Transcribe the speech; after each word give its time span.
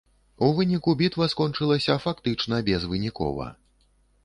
У 0.45 0.47
выніку 0.59 0.93
бітва 1.01 1.27
скончылася 1.35 1.99
фактычна 2.07 2.61
безвынікова. 2.73 3.49